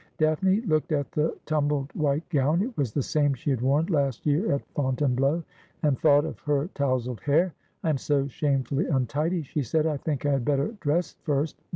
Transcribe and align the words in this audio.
Daphne 0.17 0.61
looked 0.61 0.91
at 0.93 1.11
the 1.11 1.37
tumbled 1.45 1.93
white 1.93 2.27
gown— 2.29 2.59
it 2.63 2.75
was 2.75 2.91
the 2.91 3.03
same 3.03 3.35
she 3.35 3.51
had 3.51 3.61
worn 3.61 3.85
last 3.85 4.25
year 4.25 4.51
at 4.51 4.65
Fontainebleau— 4.73 5.43
and 5.83 5.95
thought 5.99 6.25
of 6.25 6.39
her 6.39 6.69
towzled 6.73 7.19
hair.' 7.19 7.53
I 7.83 7.91
am 7.91 7.99
so 7.99 8.27
shamefully 8.27 8.87
untidy,' 8.87 9.43
she 9.43 9.61
said;' 9.61 9.85
I 9.85 9.97
think 9.97 10.25
I 10.25 10.31
had 10.31 10.43
better 10.43 10.69
dress 10.79 11.17
first. 11.21 11.61